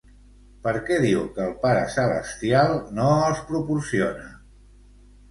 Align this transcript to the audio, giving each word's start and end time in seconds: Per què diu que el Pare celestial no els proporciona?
Per 0.67 0.71
què 0.85 0.95
diu 1.01 1.25
que 1.33 1.43
el 1.49 1.51
Pare 1.65 1.83
celestial 1.95 2.73
no 2.99 3.05
els 3.27 3.43
proporciona? 3.51 4.25